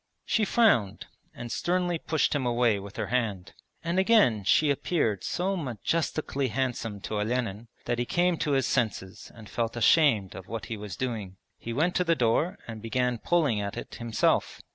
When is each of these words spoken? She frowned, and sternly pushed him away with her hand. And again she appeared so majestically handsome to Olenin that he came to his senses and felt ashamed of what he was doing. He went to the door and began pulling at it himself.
She 0.25 0.45
frowned, 0.45 1.05
and 1.31 1.51
sternly 1.51 1.99
pushed 1.99 2.33
him 2.33 2.43
away 2.43 2.79
with 2.79 2.95
her 2.97 3.05
hand. 3.13 3.53
And 3.83 3.99
again 3.99 4.43
she 4.43 4.71
appeared 4.71 5.23
so 5.23 5.55
majestically 5.55 6.47
handsome 6.47 7.01
to 7.01 7.19
Olenin 7.19 7.67
that 7.85 7.99
he 7.99 8.05
came 8.05 8.37
to 8.37 8.53
his 8.53 8.65
senses 8.65 9.31
and 9.35 9.47
felt 9.47 9.77
ashamed 9.77 10.33
of 10.33 10.47
what 10.47 10.65
he 10.65 10.75
was 10.75 10.95
doing. 10.95 11.37
He 11.59 11.71
went 11.71 11.93
to 11.97 12.03
the 12.03 12.15
door 12.15 12.57
and 12.67 12.81
began 12.81 13.19
pulling 13.19 13.61
at 13.61 13.77
it 13.77 13.93
himself. 13.99 14.59